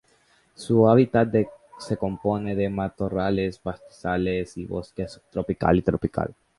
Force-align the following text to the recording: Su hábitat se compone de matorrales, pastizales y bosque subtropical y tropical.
Su 0.55 0.89
hábitat 0.89 1.31
se 1.77 1.95
compone 1.95 2.55
de 2.55 2.69
matorrales, 2.71 3.59
pastizales 3.59 4.57
y 4.57 4.65
bosque 4.65 5.07
subtropical 5.07 5.77
y 5.77 5.81
tropical. 5.83 6.33